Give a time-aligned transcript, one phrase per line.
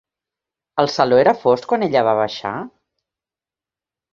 [0.83, 2.57] El saló era fosc quan ella va baixar?